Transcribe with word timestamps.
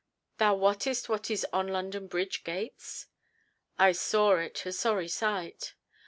"Thou 0.39 0.55
wottest 0.55 1.09
what 1.09 1.29
is 1.29 1.45
on 1.53 1.67
London 1.67 2.07
Bridge 2.07 2.43
gates?" 2.43 3.05
"I 3.77 3.91
saw 3.91 4.37
it, 4.37 4.65
a 4.65 4.71
sorry 4.73 5.07
sight." 5.07 5.75